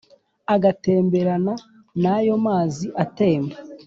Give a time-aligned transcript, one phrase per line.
[0.55, 1.53] Igatemberana
[2.01, 3.55] n'ayo mazi atemba